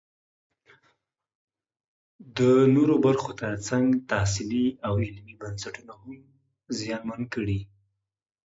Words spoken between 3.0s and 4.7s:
برخو ترڅنګ تحصیلي